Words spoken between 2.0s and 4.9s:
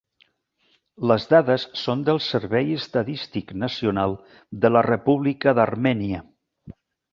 del Servei Estadístic Nacional de la